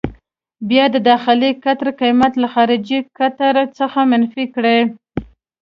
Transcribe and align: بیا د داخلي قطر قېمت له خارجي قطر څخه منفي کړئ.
بیا 0.69 0.85
د 0.95 0.97
داخلي 1.09 1.51
قطر 1.65 1.87
قېمت 1.99 2.33
له 2.41 2.47
خارجي 2.53 2.99
قطر 3.17 3.55
څخه 3.79 3.99
منفي 4.11 4.45
کړئ. 4.55 4.79